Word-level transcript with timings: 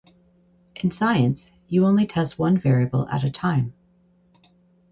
In 0.81 0.89
science, 0.89 1.51
you 1.67 1.85
only 1.85 2.07
test 2.07 2.39
one 2.39 2.57
variable 2.57 3.07
at 3.09 3.23
a 3.23 3.29
time. 3.29 3.75